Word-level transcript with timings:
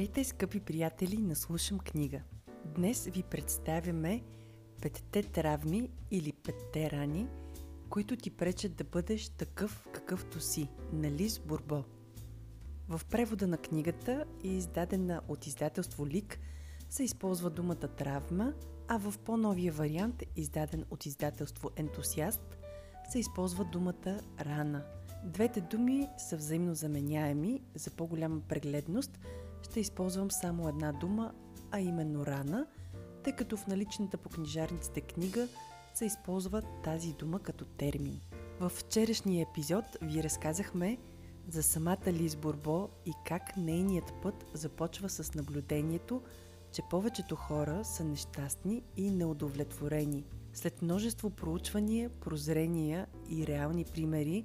Здравейте, 0.00 0.24
скъпи 0.24 0.60
приятели 0.60 1.18
на 1.18 1.36
Слушам 1.36 1.78
книга. 1.78 2.20
Днес 2.64 3.04
ви 3.04 3.22
представяме 3.22 4.22
петте 4.82 5.22
травми 5.22 5.90
или 6.10 6.32
петте 6.32 6.90
рани, 6.90 7.28
които 7.90 8.16
ти 8.16 8.30
пречат 8.30 8.76
да 8.76 8.84
бъдеш 8.84 9.28
такъв 9.28 9.88
какъвто 9.92 10.40
си, 10.40 10.68
на 10.92 11.10
Лиз 11.10 11.38
Бурбо. 11.38 11.84
В 12.88 13.00
превода 13.10 13.46
на 13.46 13.58
книгата 13.58 14.24
и 14.44 14.56
издадена 14.56 15.20
от 15.28 15.46
издателство 15.46 16.06
Лик 16.06 16.40
се 16.90 17.04
използва 17.04 17.50
думата 17.50 17.88
травма, 17.96 18.54
а 18.88 18.98
в 18.98 19.14
по-новия 19.18 19.72
вариант, 19.72 20.22
издаден 20.36 20.84
от 20.90 21.06
издателство 21.06 21.70
Ентусиаст, 21.76 22.58
се 23.10 23.18
използва 23.18 23.64
думата 23.64 24.20
рана. 24.40 24.84
Двете 25.24 25.60
думи 25.60 26.08
са 26.18 26.36
взаимно 26.36 26.74
заменяеми 26.74 27.62
за 27.74 27.90
по-голяма 27.90 28.40
прегледност– 28.48 29.18
ще 29.62 29.80
използвам 29.80 30.30
само 30.30 30.68
една 30.68 30.92
дума, 30.92 31.32
а 31.70 31.80
именно 31.80 32.26
рана, 32.26 32.66
тъй 33.24 33.32
като 33.32 33.56
в 33.56 33.66
наличната 33.66 34.16
по 34.16 34.28
книжарниците 34.28 35.00
книга 35.00 35.48
се 35.94 36.04
използва 36.04 36.62
тази 36.84 37.12
дума 37.12 37.40
като 37.40 37.64
термин. 37.64 38.20
В 38.60 38.68
вчерашния 38.68 39.46
епизод 39.50 39.84
ви 40.02 40.22
разказахме 40.22 40.98
за 41.48 41.62
самата 41.62 42.12
Лиз 42.12 42.36
Борбо 42.36 42.88
и 43.06 43.12
как 43.26 43.56
нейният 43.56 44.12
път 44.22 44.44
започва 44.54 45.08
с 45.08 45.34
наблюдението, 45.34 46.22
че 46.72 46.82
повечето 46.90 47.36
хора 47.36 47.84
са 47.84 48.04
нещастни 48.04 48.82
и 48.96 49.10
неудовлетворени. 49.10 50.24
След 50.52 50.82
множество 50.82 51.30
проучвания, 51.30 52.10
прозрения 52.10 53.06
и 53.30 53.46
реални 53.46 53.84
примери, 53.84 54.44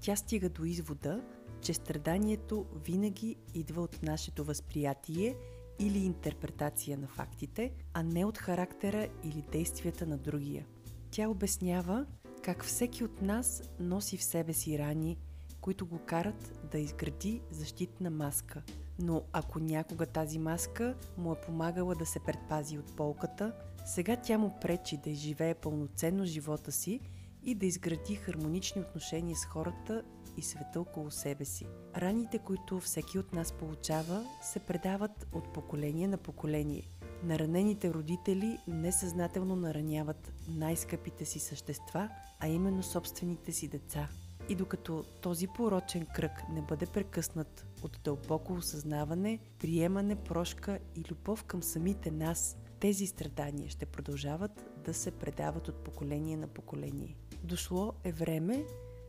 тя 0.00 0.16
стига 0.16 0.48
до 0.48 0.64
извода, 0.64 1.22
че 1.60 1.74
страданието 1.74 2.66
винаги 2.84 3.36
идва 3.54 3.82
от 3.82 4.02
нашето 4.02 4.44
възприятие 4.44 5.36
или 5.78 5.98
интерпретация 5.98 6.98
на 6.98 7.08
фактите, 7.08 7.72
а 7.94 8.02
не 8.02 8.24
от 8.24 8.38
характера 8.38 9.08
или 9.24 9.44
действията 9.52 10.06
на 10.06 10.18
другия. 10.18 10.66
Тя 11.10 11.28
обяснява 11.28 12.06
как 12.42 12.64
всеки 12.64 13.04
от 13.04 13.22
нас 13.22 13.62
носи 13.80 14.16
в 14.16 14.22
себе 14.22 14.52
си 14.52 14.78
рани, 14.78 15.16
които 15.60 15.86
го 15.86 15.98
карат 15.98 16.68
да 16.72 16.78
изгради 16.78 17.40
защитна 17.50 18.10
маска. 18.10 18.62
Но 18.98 19.22
ако 19.32 19.58
някога 19.58 20.06
тази 20.06 20.38
маска 20.38 20.94
му 21.18 21.32
е 21.32 21.40
помагала 21.40 21.94
да 21.94 22.06
се 22.06 22.20
предпази 22.20 22.78
от 22.78 22.96
полката, 22.96 23.52
сега 23.84 24.16
тя 24.16 24.38
му 24.38 24.54
пречи 24.60 24.96
да 24.96 25.10
изживее 25.10 25.54
пълноценно 25.54 26.24
живота 26.24 26.72
си 26.72 27.00
и 27.44 27.54
да 27.54 27.66
изгради 27.66 28.14
хармонични 28.14 28.80
отношения 28.82 29.36
с 29.36 29.44
хората 29.44 30.02
и 30.36 30.42
света 30.42 30.80
около 30.80 31.10
себе 31.10 31.44
си. 31.44 31.66
Раните, 31.96 32.38
които 32.38 32.80
всеки 32.80 33.18
от 33.18 33.32
нас 33.32 33.52
получава, 33.52 34.24
се 34.42 34.58
предават 34.58 35.26
от 35.32 35.52
поколение 35.52 36.08
на 36.08 36.16
поколение. 36.16 36.82
Наранените 37.24 37.94
родители 37.94 38.58
несъзнателно 38.68 39.56
нараняват 39.56 40.32
най-скъпите 40.48 41.24
си 41.24 41.38
същества, 41.38 42.08
а 42.40 42.48
именно 42.48 42.82
собствените 42.82 43.52
си 43.52 43.68
деца. 43.68 44.08
И 44.48 44.54
докато 44.54 45.04
този 45.20 45.46
порочен 45.46 46.06
кръг 46.14 46.42
не 46.52 46.62
бъде 46.62 46.86
прекъснат 46.86 47.66
от 47.82 48.00
дълбоко 48.04 48.52
осъзнаване, 48.52 49.38
приемане, 49.58 50.16
прошка 50.16 50.78
и 50.94 51.04
любов 51.10 51.44
към 51.44 51.62
самите 51.62 52.10
нас, 52.10 52.56
тези 52.80 53.06
страдания 53.06 53.70
ще 53.70 53.86
продължават 53.86 54.70
да 54.84 54.94
се 54.94 55.10
предават 55.10 55.68
от 55.68 55.84
поколение 55.84 56.36
на 56.36 56.46
поколение. 56.46 57.16
Дошло 57.44 57.92
е 58.04 58.12
време 58.12 58.64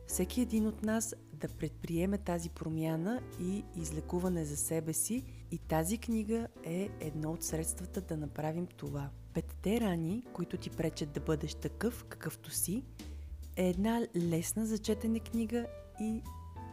всеки 0.06 0.40
един 0.40 0.66
от 0.66 0.82
нас 0.82 1.14
да 1.32 1.48
предприеме 1.48 2.18
тази 2.18 2.50
промяна 2.50 3.20
и 3.40 3.64
излекуване 3.76 4.44
за 4.44 4.56
себе 4.56 4.92
си 4.92 5.24
и 5.50 5.58
тази 5.58 5.98
книга 5.98 6.48
е 6.64 6.90
едно 7.00 7.32
от 7.32 7.42
средствата 7.42 8.00
да 8.00 8.16
направим 8.16 8.66
това. 8.66 9.10
Петте 9.34 9.80
рани, 9.80 10.24
които 10.32 10.56
ти 10.56 10.70
пречат 10.70 11.12
да 11.12 11.20
бъдеш 11.20 11.54
такъв, 11.54 12.04
какъвто 12.04 12.50
си, 12.50 12.84
е 13.56 13.68
една 13.68 14.06
лесна 14.16 14.66
за 14.66 14.78
четене 14.78 15.20
книга 15.20 15.66
и 16.00 16.22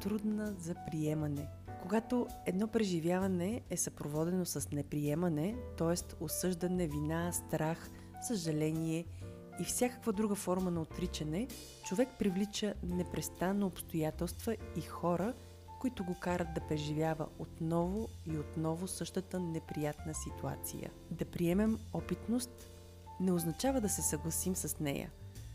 трудна 0.01 0.55
за 0.59 0.75
приемане. 0.91 1.47
Когато 1.81 2.27
едно 2.45 2.67
преживяване 2.67 3.61
е 3.69 3.77
съпроводено 3.77 4.45
с 4.45 4.71
неприемане, 4.71 5.55
т.е. 5.77 6.23
осъждане, 6.23 6.87
вина, 6.87 7.31
страх, 7.31 7.89
съжаление– 8.27 9.05
и 9.59 9.63
всякаква 9.63 10.13
друга 10.13 10.35
форма 10.35 10.71
на 10.71 10.81
отричане, 10.81 11.47
човек 11.85 12.09
привлича 12.19 12.73
непрестанно 12.83 13.67
обстоятелства 13.67 14.55
и 14.77 14.81
хора, 14.81 15.33
които 15.79 16.03
го 16.03 16.15
карат 16.19 16.47
да 16.55 16.61
преживява 16.61 17.27
отново 17.39 18.09
и 18.25 18.37
отново 18.37 18.87
същата 18.87 19.39
неприятна 19.39 20.13
ситуация. 20.13 20.91
Да 21.11 21.25
приемем 21.25 21.79
опитност 21.93 22.71
не 23.19 23.31
означава 23.31 23.81
да 23.81 23.89
се 23.89 24.01
съгласим 24.01 24.55
с 24.55 24.79
нея. 24.79 25.11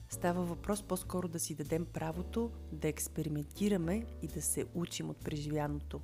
Става 0.08 0.44
въпрос 0.44 0.82
по-скоро 0.82 1.28
да 1.28 1.38
си 1.38 1.54
дадем 1.54 1.86
правото 1.86 2.50
да 2.72 2.88
експериментираме 2.88 4.06
и 4.22 4.26
да 4.26 4.42
се 4.42 4.66
учим 4.74 5.10
от 5.10 5.16
преживяното. 5.16 6.00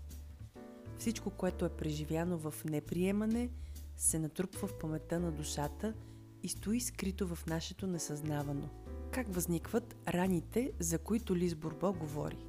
Всичко, 0.98 1.30
което 1.30 1.64
е 1.64 1.76
преживяно 1.76 2.38
в 2.38 2.54
неприемане, 2.64 3.50
се 3.96 4.18
натрупва 4.18 4.68
в 4.68 4.78
паметта 4.78 5.20
на 5.20 5.32
душата– 5.32 5.94
и 6.42 6.48
стои 6.48 6.80
скрито 6.80 7.34
в 7.34 7.46
нашето 7.46 7.86
несъзнавано. 7.86 8.68
Как 9.10 9.34
възникват 9.34 9.96
раните, 10.08 10.72
за 10.78 10.98
които 10.98 11.36
Лиз 11.36 11.54
Бурбо 11.54 11.92
говори? 11.92 12.44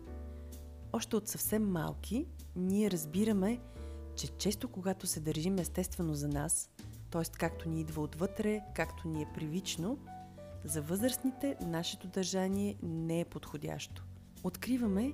Още 0.94 1.16
от 1.16 1.28
съвсем 1.28 1.72
малки, 1.72 2.26
ние 2.56 2.92
разбираме, 2.92 3.60
че 4.16 4.28
често 4.28 4.68
когато 4.68 5.08
се 5.08 5.20
държим 5.20 5.60
естествено 5.60 6.14
за 6.14 6.28
нас, 6.28 6.70
т.е. 7.12 7.24
както 7.40 7.70
ни 7.70 7.82
идва 7.82 8.02
отвътре, 8.02 8.62
както 8.76 9.08
ни 9.08 9.22
е 9.22 9.32
привично, 9.36 9.98
за 10.64 10.82
възрастните 10.82 11.56
нашето 11.62 12.08
държание 12.08 12.76
не 12.84 13.20
е 13.20 13.26
подходящо. 13.26 14.06
Откриваме, 14.44 15.14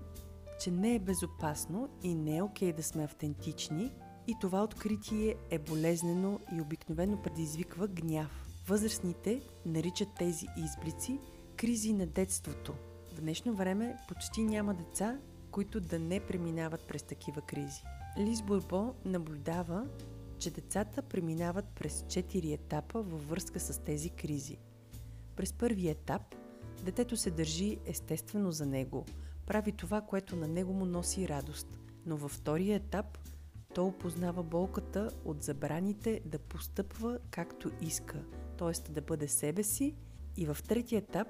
че 0.59 0.71
не 0.71 0.95
е 0.95 0.99
безопасно 0.99 1.89
и 2.03 2.15
не 2.15 2.37
е 2.37 2.41
окей 2.41 2.73
да 2.73 2.83
сме 2.83 3.03
автентични 3.03 3.91
и 4.27 4.35
това 4.41 4.63
откритие 4.63 5.35
е 5.49 5.59
болезнено 5.59 6.39
и 6.55 6.61
обикновено 6.61 7.21
предизвиква 7.21 7.87
гняв. 7.87 8.46
Възрастните 8.67 9.41
наричат 9.65 10.09
тези 10.19 10.45
изблици 10.57 11.19
кризи 11.57 11.93
на 11.93 12.05
детството. 12.07 12.73
В 13.13 13.21
днешно 13.21 13.53
време 13.53 13.97
почти 14.07 14.43
няма 14.43 14.73
деца, 14.73 15.19
които 15.51 15.79
да 15.79 15.99
не 15.99 16.19
преминават 16.19 16.87
през 16.87 17.03
такива 17.03 17.41
кризи. 17.41 17.83
Лиз 18.17 18.41
Бурбо 18.41 18.93
наблюдава, 19.05 19.87
че 20.39 20.51
децата 20.51 21.01
преминават 21.01 21.65
през 21.75 22.01
4 22.01 22.53
етапа 22.53 23.01
във 23.01 23.29
връзка 23.29 23.59
с 23.59 23.83
тези 23.83 24.09
кризи. 24.09 24.57
През 25.35 25.53
първи 25.53 25.89
етап 25.89 26.35
детето 26.83 27.17
се 27.17 27.31
държи 27.31 27.77
естествено 27.85 28.51
за 28.51 28.65
него, 28.65 29.05
прави 29.45 29.71
това, 29.71 30.01
което 30.01 30.35
на 30.35 30.47
него 30.47 30.73
му 30.73 30.85
носи 30.85 31.27
радост, 31.27 31.79
но 32.05 32.17
във 32.17 32.31
втория 32.31 32.75
етап 32.75 33.17
то 33.73 33.85
опознава 33.85 34.43
болката 34.43 35.09
от 35.25 35.43
забраните 35.43 36.21
да 36.25 36.39
постъпва 36.39 37.19
както 37.31 37.71
иска, 37.81 38.23
т.е. 38.57 38.91
да 38.91 39.01
бъде 39.01 39.27
себе 39.27 39.63
си. 39.63 39.95
И 40.37 40.45
в 40.45 40.57
третия 40.67 40.97
етап 40.97 41.27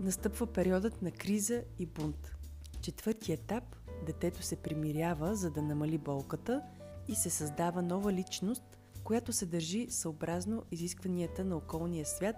настъпва 0.00 0.46
периодът 0.46 1.02
на 1.02 1.10
криза 1.10 1.62
и 1.78 1.86
бунт. 1.86 2.34
Четвъртия 2.80 3.34
етап 3.34 3.76
детето 4.06 4.42
се 4.42 4.56
примирява, 4.56 5.36
за 5.36 5.50
да 5.50 5.62
намали 5.62 5.98
болката 5.98 6.62
и 7.08 7.14
се 7.14 7.30
създава 7.30 7.82
нова 7.82 8.12
личност, 8.12 8.62
която 9.04 9.32
се 9.32 9.46
държи 9.46 9.86
съобразно 9.90 10.64
изискванията 10.70 11.44
на 11.44 11.56
околния 11.56 12.06
свят, 12.06 12.36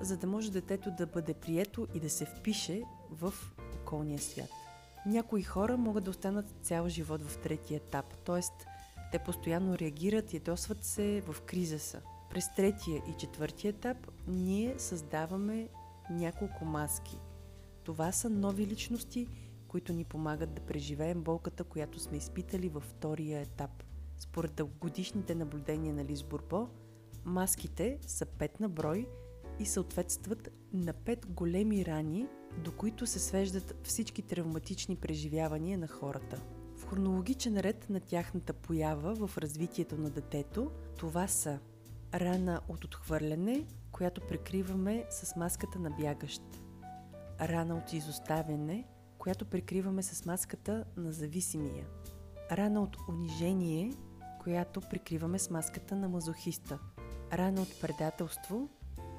за 0.00 0.16
да 0.16 0.26
може 0.26 0.52
детето 0.52 0.90
да 0.98 1.06
бъде 1.06 1.34
прието 1.34 1.86
и 1.94 2.00
да 2.00 2.10
се 2.10 2.24
впише 2.24 2.82
в 3.10 3.34
околния 3.82 4.18
свят. 4.18 4.50
Някои 5.06 5.42
хора 5.42 5.76
могат 5.76 6.04
да 6.04 6.10
останат 6.10 6.54
цял 6.62 6.88
живот 6.88 7.22
в 7.22 7.38
третия 7.38 7.76
етап, 7.76 8.14
т.е. 8.24 8.40
те 9.12 9.18
постоянно 9.18 9.78
реагират, 9.78 10.34
ядосват 10.34 10.84
се, 10.84 11.22
в 11.26 11.40
криза 11.40 11.78
са. 11.78 12.00
През 12.30 12.54
третия 12.54 13.02
и 13.08 13.12
четвъртия 13.18 13.68
етап 13.68 13.96
ние 14.28 14.74
създаваме 14.78 15.68
няколко 16.10 16.64
маски. 16.64 17.18
Това 17.84 18.12
са 18.12 18.30
нови 18.30 18.66
личности, 18.66 19.26
които 19.68 19.92
ни 19.92 20.04
помагат 20.04 20.54
да 20.54 20.60
преживеем 20.60 21.22
болката, 21.22 21.64
която 21.64 22.00
сме 22.00 22.16
изпитали 22.16 22.68
във 22.68 22.82
втория 22.82 23.40
етап. 23.40 23.84
Според 24.18 24.54
дългогодишните 24.54 25.34
наблюдения 25.34 25.94
на 25.94 26.04
Лиз 26.04 26.22
Бурбо, 26.22 26.68
маските 27.24 27.98
са 28.06 28.26
пет 28.26 28.60
на 28.60 28.68
брой 28.68 29.08
и 29.58 29.66
съответстват 29.66 30.48
на 30.72 30.92
пет 30.92 31.26
големи 31.26 31.86
рани, 31.86 32.26
до 32.64 32.72
които 32.72 33.06
се 33.06 33.18
свеждат 33.18 33.74
всички 33.82 34.22
травматични 34.22 34.96
преживявания 34.96 35.78
на 35.78 35.88
хората. 35.88 36.42
В 36.76 36.86
хронологичен 36.86 37.60
ред 37.60 37.90
на 37.90 38.00
тяхната 38.00 38.52
поява 38.52 39.26
в 39.26 39.38
развитието 39.38 39.98
на 39.98 40.10
детето, 40.10 40.70
това 40.98 41.28
са 41.28 41.58
рана 42.14 42.60
от 42.68 42.84
отхвърляне, 42.84 43.66
която 43.92 44.20
прикриваме 44.20 45.04
с 45.10 45.36
маската 45.36 45.78
на 45.78 45.90
бягащ. 45.90 46.42
Рана 47.40 47.76
от 47.76 47.92
изоставяне, 47.92 48.84
която 49.18 49.44
прикриваме 49.44 50.02
с 50.02 50.26
маската 50.26 50.84
на 50.96 51.12
зависимия. 51.12 51.86
Рана 52.52 52.82
от 52.82 52.96
унижение, 53.08 53.92
която 54.42 54.80
прикриваме 54.80 55.38
с 55.38 55.50
маската 55.50 55.96
на 55.96 56.08
мазохиста. 56.08 56.78
Рана 57.32 57.62
от 57.62 57.80
предателство, 57.80 58.68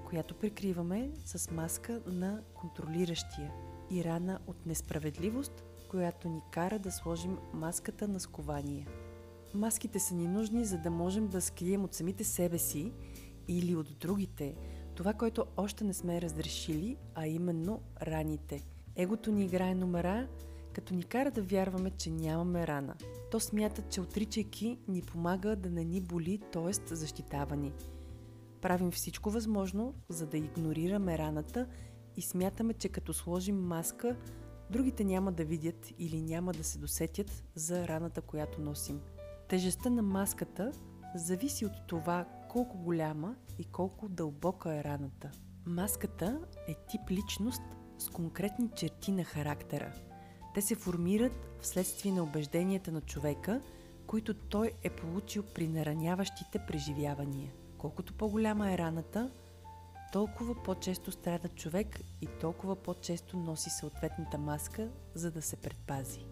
която 0.06 0.35
прикриваме 0.35 1.12
с 1.25 1.51
маска 1.51 2.01
на 2.07 2.42
контролиращия. 2.53 3.51
И 3.92 4.03
рана 4.03 4.39
от 4.47 4.65
несправедливост, 4.65 5.63
която 5.89 6.30
ни 6.30 6.42
кара 6.51 6.80
да 6.80 6.92
сложим 6.92 7.38
маската 7.53 8.07
на 8.07 8.19
скование. 8.19 8.88
Маските 9.53 9.99
са 9.99 10.15
ни 10.15 10.27
нужни, 10.27 10.65
за 10.65 10.77
да 10.77 10.91
можем 10.91 11.27
да 11.27 11.41
скрием 11.41 11.83
от 11.83 11.93
самите 11.93 12.23
себе 12.23 12.57
си 12.57 12.91
или 13.47 13.75
от 13.75 13.99
другите 13.99 14.55
това, 14.99 15.13
което 15.13 15.45
още 15.57 15.83
не 15.83 15.93
сме 15.93 16.21
разрешили, 16.21 16.97
а 17.15 17.27
именно 17.27 17.81
раните. 18.01 18.63
Егото 18.95 19.31
ни 19.31 19.45
играе 19.45 19.75
номера, 19.75 20.27
като 20.73 20.93
ни 20.93 21.03
кара 21.03 21.31
да 21.31 21.41
вярваме, 21.41 21.91
че 21.91 22.09
нямаме 22.09 22.67
рана. 22.67 22.95
То 23.31 23.39
смята, 23.39 23.81
че 23.81 24.01
отричайки 24.01 24.77
ни 24.87 25.01
помага 25.01 25.55
да 25.55 25.69
не 25.69 25.83
ни 25.83 26.01
боли, 26.01 26.39
т.е. 26.51 26.95
защитава 26.95 27.55
ни. 27.55 27.73
Правим 28.61 28.91
всичко 28.91 29.29
възможно, 29.29 29.93
за 30.09 30.25
да 30.25 30.37
игнорираме 30.37 31.17
раната 31.17 31.67
и 32.17 32.21
смятаме, 32.21 32.73
че 32.73 32.89
като 32.89 33.13
сложим 33.13 33.67
маска, 33.67 34.15
другите 34.69 35.03
няма 35.03 35.31
да 35.31 35.45
видят 35.45 35.93
или 35.99 36.21
няма 36.21 36.51
да 36.51 36.63
се 36.63 36.79
досетят 36.79 37.43
за 37.55 37.87
раната, 37.87 38.21
която 38.21 38.61
носим. 38.61 39.01
Тежестта 39.49 39.89
на 39.89 40.01
маската 40.01 40.71
зависи 41.15 41.65
от 41.65 41.71
това 41.87 42.25
колко 42.49 42.77
голяма 42.77 43.35
и 43.59 43.65
колко 43.65 44.09
дълбока 44.09 44.75
е 44.75 44.83
раната. 44.83 45.31
Маската 45.65 46.39
е 46.67 46.75
тип 46.87 47.01
личност 47.11 47.61
с 47.97 48.09
конкретни 48.09 48.69
черти 48.75 49.11
на 49.11 49.23
характера. 49.23 49.93
Те 50.53 50.61
се 50.61 50.75
формират 50.75 51.49
вследствие 51.61 52.11
на 52.11 52.23
убежденията 52.23 52.91
на 52.91 53.01
човека, 53.01 53.61
които 54.07 54.33
той 54.33 54.71
е 54.83 54.89
получил 54.89 55.43
при 55.55 55.67
нараняващите 55.67 56.59
преживявания. 56.67 57.51
Колкото 57.77 58.13
по-голяма 58.13 58.71
е 58.73 58.77
раната, 58.77 59.31
толкова 60.11 60.63
по-често 60.63 61.11
страда 61.11 61.47
човек 61.47 61.99
и 62.21 62.27
толкова 62.41 62.75
по-често 62.75 63.37
носи 63.37 63.69
съответната 63.69 64.37
маска, 64.37 64.89
за 65.13 65.31
да 65.31 65.41
се 65.41 65.55
предпази. 65.55 66.25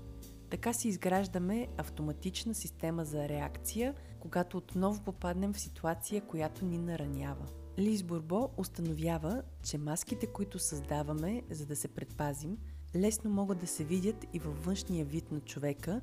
Така 0.50 0.74
си 0.74 0.88
изграждаме 0.88 1.68
автоматична 1.78 2.54
система 2.54 3.06
за 3.06 3.30
реакция, 3.30 3.94
когато 4.20 4.58
отново 4.58 5.04
попаднем 5.04 5.54
в 5.54 5.60
ситуация, 5.60 6.22
която 6.22 6.66
ни 6.66 6.78
наранява. 6.78 7.46
Лиз 7.80 8.04
Бурбо 8.04 8.50
установява, 8.58 9.44
че 9.64 9.78
маските, 9.78 10.28
които 10.28 10.60
създаваме, 10.60 11.42
за 11.50 11.66
да 11.66 11.76
се 11.76 11.88
предпазим, 11.88 12.58
лесно 12.96 13.30
могат 13.30 13.58
да 13.58 13.68
се 13.68 13.84
видят 13.84 14.26
и 14.34 14.40
във 14.40 14.66
външния 14.66 15.06
вид 15.06 15.32
на 15.32 15.40
човека, 15.40 16.02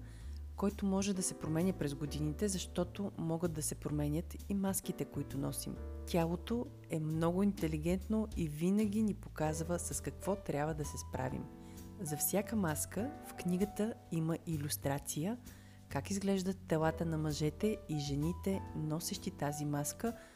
който 0.56 0.87
може 0.87 1.14
да 1.14 1.23
се 1.23 1.38
променя 1.38 1.73
през 1.73 1.94
годините, 1.94 2.49
защото 2.49 3.12
могат 3.19 3.52
да 3.52 3.62
се 3.62 3.75
променят 3.75 4.37
и 4.49 4.55
маските, 4.55 5.05
които 5.05 5.38
носим. 5.38 5.76
Тялото 6.06 6.67
е 6.90 7.00
много 7.00 7.43
интелигентно 7.43 8.29
и 8.37 8.49
винаги 8.49 9.02
ни 9.02 9.14
показва 9.14 9.79
с 9.79 10.00
какво 10.00 10.37
трябва 10.37 10.75
да 10.75 10.85
се 10.85 10.99
справим. 10.99 11.44
За 12.05 12.17
всяка 12.17 12.56
маска 12.56 13.11
в 13.27 13.35
книгата 13.35 13.95
има 14.12 14.39
иллюстрация 14.47 15.37
как 15.89 16.11
изглеждат 16.11 16.56
телата 16.69 17.05
на 17.05 17.19
мъжете 17.19 17.77
и 17.89 17.99
жените, 17.99 18.61
носещи 18.77 19.31
тази 19.31 19.65
маска– 19.65 20.12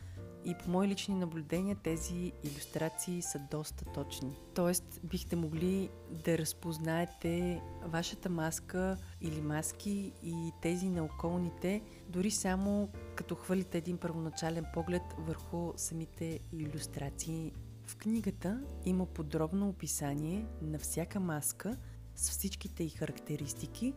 и 0.45 0.55
по 0.55 0.71
мои 0.71 0.89
лични 0.89 1.15
наблюдения 1.15 1.77
тези 1.77 2.33
иллюстрации 2.45 3.23
са 3.23 3.39
доста 3.51 3.85
точни. 3.85 4.37
Тоест, 4.55 5.01
бихте 5.05 5.37
могли 5.37 5.91
да 6.25 6.39
разпознаете 6.39 7.63
вашата 7.85 8.31
маска 8.31 8.97
или 9.21 9.41
маски 9.41 10.13
и 10.23 10.53
тези 10.63 10.89
на 10.89 11.05
околните, 11.05 11.83
дори 12.09 12.31
само 12.31 12.89
като 13.15 13.35
хвалите 13.35 13.79
един 13.79 13.99
първоначален 13.99 14.65
поглед 14.75 15.03
върху 15.19 15.73
самите 15.77 16.41
иллюстрации. 16.53 17.53
В 17.89 17.97
книгата 17.97 18.63
има 18.85 19.07
подробно 19.07 19.69
описание 19.69 20.47
на 20.63 20.79
всяка 20.79 21.21
маска 21.21 21.77
с 22.15 22.31
всичките 22.31 22.85
й 22.85 22.89
характеристики 22.89 23.95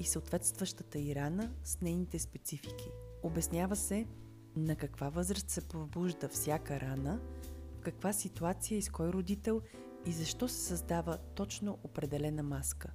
и 0.00 0.04
съответстващата 0.04 0.98
и 0.98 1.14
рана 1.14 1.50
с 1.64 1.80
нейните 1.80 2.18
специфики. 2.18 2.90
Обяснява 3.22 3.76
се 3.76 4.06
на 4.56 4.76
каква 4.76 5.08
възраст 5.08 5.50
се 5.50 5.68
пробужда 5.68 6.28
всяка 6.28 6.80
рана, 6.80 7.20
в 7.78 7.80
каква 7.80 8.12
ситуация 8.12 8.78
и 8.78 8.82
с 8.82 8.90
кой 8.90 9.08
родител 9.08 9.62
и 10.06 10.12
защо 10.12 10.48
се 10.48 10.60
създава 10.60 11.18
точно 11.34 11.78
определена 11.82 12.42
маска. 12.42 12.92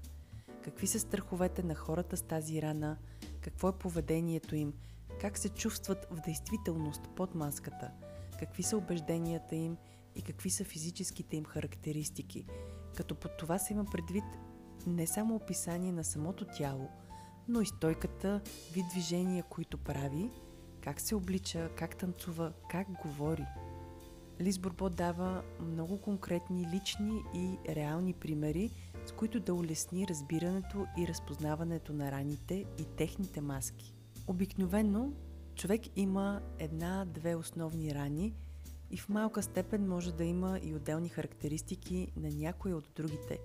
Какви 0.63 0.88
са 0.88 1.00
страховете 1.00 1.63
на 1.63 1.75
хората 1.75 2.18
с 2.18 2.22
тази 2.22 2.62
рана, 2.62 2.98
какво 3.42 3.69
е 3.69 3.78
поведението 3.78 4.56
им, 4.56 4.74
как 5.22 5.38
се 5.38 5.50
чувстват 5.50 6.07
в 6.12 6.22
действителност 6.25 7.01
под 7.16 7.36
маската, 7.36 7.92
какви 8.40 8.63
са 8.63 8.78
убежденията 8.78 9.56
им 9.56 9.78
и 10.19 10.21
какви 10.21 10.50
са 10.50 10.63
физическите 10.63 11.38
им 11.38 11.45
характеристики, 11.45 12.45
като 12.95 13.16
под 13.16 13.38
това 13.38 13.60
се 13.60 13.74
има 13.74 13.86
предвид 13.86 14.24
не 14.88 15.07
само 15.07 15.36
описание 15.36 15.92
на 15.92 16.04
самото 16.04 16.45
тяло, 16.45 16.89
но 17.48 17.62
и 17.62 17.66
стойката, 17.66 18.42
вид 18.74 18.86
движения, 18.92 19.44
които 19.44 19.77
прави– 19.77 20.31
как 20.81 21.01
се 21.01 21.16
облича, 21.16 21.69
как 21.75 21.95
танцува, 21.95 22.54
как 22.69 22.88
говори. 22.92 23.45
Лиз 24.42 24.60
Бурбо 24.60 24.89
дава 24.89 25.44
много 25.62 26.01
конкретни 26.01 26.68
лични 26.74 27.22
и 27.36 27.57
реални 27.75 28.13
примери, 28.13 28.72
с 29.06 29.12
които 29.12 29.39
да 29.39 29.54
улесни 29.54 30.07
разбирането 30.07 30.86
и 30.98 31.07
разпознаването 31.07 31.94
на 31.94 32.12
раните 32.12 32.65
и 32.80 32.86
техните 32.98 33.42
маски. 33.42 33.94
Обикновено 34.27 35.12
човек 35.56 35.81
има 35.95 36.42
една-две 36.60 37.36
основни 37.36 37.95
рани 37.95 38.33
и 38.91 38.97
в 38.97 39.09
малка 39.09 39.44
степен 39.44 39.88
може 39.88 40.13
да 40.13 40.24
има 40.24 40.59
и 40.63 40.75
отделни 40.75 41.09
характеристики 41.09 42.12
на 42.15 42.30
някои 42.30 42.74
от 42.74 42.91
другите, 42.95 43.39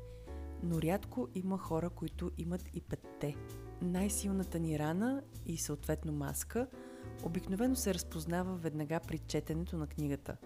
но 0.62 0.82
рядко 0.82 1.28
има 1.34 1.58
хора, 1.58 1.90
които 1.90 2.30
имат 2.38 2.64
и 2.74 2.80
петте. 2.80 3.36
Най-силната 3.82 4.58
ни 4.58 4.78
рана 4.78 5.22
и 5.46 5.56
съответно 5.56 6.12
маска– 6.12 6.66
обикновено 7.22 7.76
се 7.76 7.94
разпознава 7.94 8.56
веднага 8.56 9.00
при 9.00 9.18
четенето 9.18 9.76
на 9.76 9.86
книгата. 9.86 10.36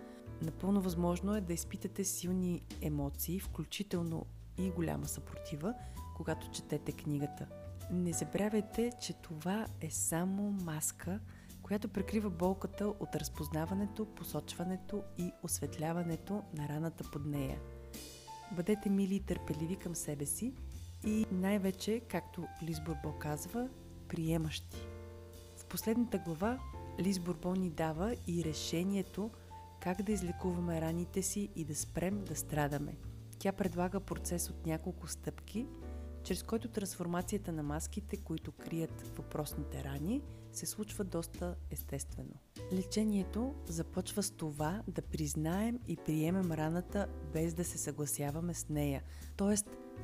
Напълно 0.43 0.81
възможно 0.81 1.37
е 1.37 1.41
да 1.41 1.53
изпитате 1.53 2.05
силни 2.05 2.63
емоции, 2.83 3.41
включително 3.41 4.27
и 4.59 4.71
голяма 4.71 5.07
съпротива, 5.07 5.75
когато 6.17 6.51
четете 6.51 6.93
книгата. 6.93 7.47
Не 7.91 8.13
забравяйте, 8.13 8.93
че 9.01 9.13
това 9.13 9.67
е 9.81 9.91
само 9.91 10.51
маска, 10.51 11.21
която 11.69 11.89
прикрива 11.89 12.31
болката 12.31 12.89
от 12.89 13.17
разпознаването, 13.17 14.07
посочването 14.07 15.03
и 15.19 15.33
осветляването 15.43 16.43
на 16.59 16.69
раната 16.69 17.05
под 17.13 17.27
нея. 17.27 17.61
Бъдете 18.57 18.91
мили 18.91 19.15
и 19.15 19.21
търпеливи 19.21 19.77
към 19.77 19.95
себе 19.95 20.27
си 20.27 20.55
и 21.07 21.27
най-вече, 21.33 22.01
както 22.09 22.45
Лиз 22.63 22.81
Бурбо 22.81 23.19
казва, 23.19 23.69
приемащи 24.09 24.89
последната 25.69 26.19
глава 26.19 26.59
Лиз 27.01 27.19
Бурбон 27.19 27.61
ни 27.61 27.71
дава 27.71 28.17
и 28.27 28.45
решението 28.45 29.31
как 29.81 30.03
да 30.03 30.13
излекуваме 30.13 30.81
раните 30.81 31.23
си 31.23 31.49
и 31.57 31.65
да 31.65 31.75
спрем 31.75 32.25
да 32.25 32.37
страдаме. 32.37 32.97
Тя 33.39 33.53
предлага 33.53 34.01
процес 34.01 34.51
от 34.51 34.67
няколко 34.67 35.07
стъпки, 35.07 35.67
чрез 36.29 36.43
който 36.43 36.69
трансформацията 36.69 37.53
на 37.53 37.63
маските, 37.63 38.17
които 38.17 38.53
крият 38.53 39.17
въпросните 39.17 39.85
рани, 39.85 40.23
се 40.53 40.67
случва 40.67 41.05
доста 41.05 41.55
естествено. 41.71 42.35
Лечението 42.73 43.55
започва 43.67 44.23
с 44.23 44.31
това 44.31 44.83
да 44.89 45.03
признаем 45.03 45.79
и 45.87 45.97
приемем 45.97 46.53
раната 46.53 47.07
без 47.33 47.55
да 47.55 47.65
се 47.65 47.79
съгласяваме 47.79 48.55
с 48.55 48.69
нея, 48.69 49.03
т.е. 49.37 49.55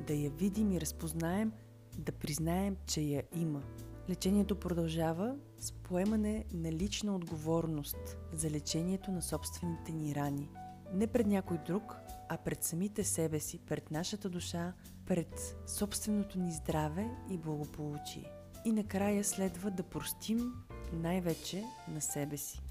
да 0.06 0.14
я 0.14 0.30
видим 0.30 0.72
и 0.72 0.80
разпознаем, 0.80 1.52
да 1.98 2.12
признаем, 2.12 2.76
че 2.86 3.00
я 3.00 3.22
има. 3.34 3.62
Лечението 4.08 4.60
продължава 4.60 5.36
с 5.58 5.72
поемане 5.72 6.44
на 6.52 6.72
лична 6.72 7.16
отговорност 7.16 8.16
за 8.32 8.50
лечението 8.50 9.10
на 9.10 9.22
собствените 9.22 9.92
ни 9.92 10.14
рани. 10.14 10.48
Не 10.92 11.06
пред 11.06 11.26
някой 11.26 11.58
друг, 11.66 11.96
а 12.28 12.36
пред 12.36 12.64
самите 12.64 13.04
себе 13.04 13.40
си, 13.40 13.58
пред 13.58 13.90
нашата 13.90 14.28
душа, 14.28 14.72
пред 15.06 15.56
собственото 15.66 16.38
ни 16.38 16.52
здраве 16.52 17.10
и 17.30 17.38
благополучие. 17.38 18.30
И 18.64 18.72
накрая 18.72 19.24
следва 19.24 19.70
да 19.70 19.82
простим 19.82 20.52
най-вече 20.92 21.64
на 21.88 22.00
себе 22.00 22.36
си. 22.36 22.62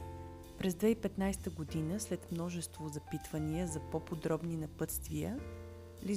През 0.58 0.74
2015 0.74 1.56
година, 1.56 2.00
след 2.00 2.32
множество 2.32 2.88
запитвания 2.88 3.68
за 3.68 3.80
по-подробни 3.80 4.58
напътствия, 4.58 5.40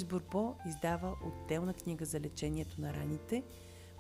Бурбо 0.08 0.54
издава 0.68 1.16
отделна 1.24 1.74
книга 1.74 2.04
за 2.04 2.20
лечението 2.20 2.80
на 2.80 2.94
раните– 2.94 3.42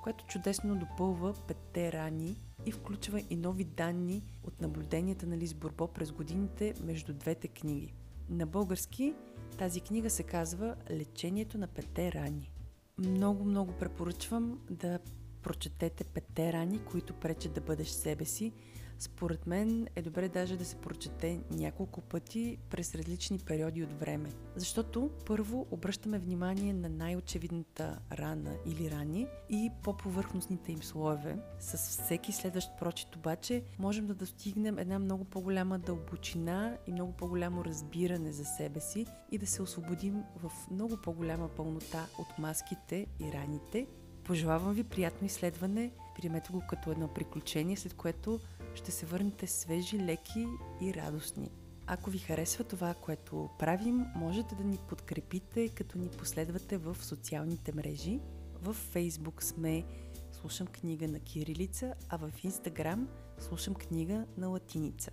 което 0.06 0.26
чудесно 0.26 0.76
допълва 0.76 1.34
петте 1.48 1.92
рани 1.92 2.40
и 2.66 2.72
включва 2.72 3.22
и 3.30 3.36
нови 3.36 3.64
данни 3.64 4.22
от 4.44 4.60
наблюденията 4.60 5.26
на 5.26 5.36
Бурбо 5.56 5.88
през 5.88 6.12
годините 6.12 6.74
между 6.84 7.14
двете 7.14 7.48
книги. 7.48 7.94
На 8.30 8.46
български 8.46 9.14
тази 9.56 9.80
книга 9.80 10.10
се 10.10 10.22
казва 10.22 10.76
Лечението 10.90 11.58
на 11.58 11.66
петте 11.66 12.12
рани. 12.12 12.50
Много, 12.98 13.44
много 13.44 13.72
препоръчвам 13.72 14.60
да 14.70 14.98
прочетете 15.42 16.04
петте 16.04 16.52
рани, 16.52 16.78
които 16.84 17.14
пречат 17.14 17.52
да 17.52 17.60
бъдеш 17.60 17.88
себе 17.88 18.24
си. 18.24 18.52
Според 18.98 19.46
мен 19.46 19.86
е 19.96 20.02
добре 20.02 20.28
даже 20.28 20.56
да 20.56 20.64
се 20.64 20.76
прочете 20.76 21.40
няколко 21.50 22.00
пъти 22.00 22.58
през 22.70 22.94
различни 22.94 23.38
периоди 23.38 23.82
от 23.82 24.00
време. 24.00 24.32
Защото 24.56 25.10
първо 25.26 25.66
обръщаме 25.70 26.18
внимание 26.18 26.72
на 26.72 26.88
най-очевидната 26.88 27.98
рана 28.12 28.56
или 28.66 28.90
рани 28.90 29.26
и 29.50 29.70
по-повърхностните 29.82 30.72
им 30.72 30.82
слоеве. 30.82 31.38
С 31.60 31.76
всеки 31.76 32.32
следващ 32.32 32.68
прочит 32.78 33.16
обаче 33.16 33.62
можем 33.78 34.06
да 34.06 34.14
достигнем 34.14 34.78
една 34.78 34.98
много 34.98 35.24
по-голяма 35.24 35.78
дълбочина 35.78 36.76
и 36.86 36.92
много 36.92 37.12
по-голямо 37.12 37.64
разбиране 37.64 38.32
за 38.32 38.44
себе 38.44 38.80
си 38.80 39.06
и 39.32 39.38
да 39.38 39.46
се 39.46 39.62
освободим 39.62 40.22
в 40.36 40.52
много 40.70 40.96
по-голяма 40.96 41.48
пълнота 41.48 42.06
от 42.18 42.38
маските 42.38 43.06
и 43.20 43.32
раните 43.32 43.86
Пожелавам 44.26 44.74
ви 44.74 44.84
приятно 44.84 45.26
изследване, 45.26 45.90
приемете 46.16 46.52
го 46.52 46.62
като 46.68 46.90
едно 46.90 47.08
приключение, 47.08 47.76
след 47.76 47.94
което 47.94 48.40
ще 48.76 48.90
се 48.90 49.06
върнете 49.06 49.46
свежи, 49.46 49.98
леки 49.98 50.46
и 50.80 50.94
радостни. 50.94 51.50
Ако 51.86 52.10
ви 52.10 52.18
харесва 52.18 52.64
това, 52.64 52.94
което 52.94 53.48
правим, 53.58 54.04
можете 54.16 54.54
да 54.54 54.64
ни 54.64 54.78
подкрепите, 54.88 55.68
като 55.68 55.98
ни 55.98 56.08
последвате 56.08 56.78
в 56.78 56.96
социалните 57.00 57.72
мрежи. 57.74 58.20
В 58.62 58.76
Facebook 58.94 59.42
сме 59.42 59.84
Слушам 60.32 60.66
книга 60.66 61.08
на 61.08 61.20
кирилица, 61.20 61.94
а 62.08 62.16
в 62.16 62.32
Instagram 62.44 63.06
Слушам 63.38 63.74
книга 63.74 64.24
на 64.36 64.48
латиница. 64.48 65.10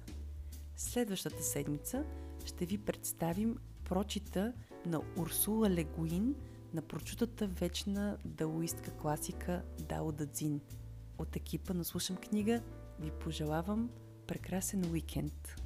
Следващата 0.75 1.43
седмица 1.43 2.05
ще 2.45 2.65
ви 2.65 2.77
представим 2.77 3.57
прочита 3.85 4.53
на 4.85 5.01
Урсула 5.17 5.69
Легуин– 5.69 6.35
на 6.73 6.81
прочутата 6.81 7.47
вечна 7.47 8.17
даоистка 8.25 8.91
класика 8.91 9.61
Дао 9.79 10.11
Дадзин. 10.11 10.61
От 11.17 11.35
екипа 11.35 11.73
на 11.73 11.83
Слушам 11.83 12.15
книга 12.15 12.61
ви 13.03 13.11
пожелавам 13.11 13.89
прекрасен 14.27 14.85
уикенд! 14.91 15.62